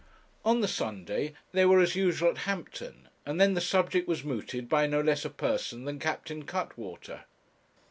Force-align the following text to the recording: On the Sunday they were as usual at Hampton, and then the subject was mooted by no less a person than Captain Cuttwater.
On 0.43 0.61
the 0.61 0.67
Sunday 0.67 1.33
they 1.51 1.63
were 1.63 1.79
as 1.79 1.95
usual 1.95 2.31
at 2.31 2.39
Hampton, 2.49 3.07
and 3.23 3.39
then 3.39 3.53
the 3.53 3.61
subject 3.61 4.07
was 4.07 4.23
mooted 4.23 4.67
by 4.67 4.87
no 4.87 4.99
less 4.99 5.25
a 5.25 5.29
person 5.29 5.85
than 5.85 5.99
Captain 5.99 6.43
Cuttwater. 6.43 7.25